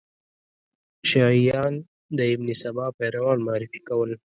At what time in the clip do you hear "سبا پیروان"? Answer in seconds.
2.61-3.37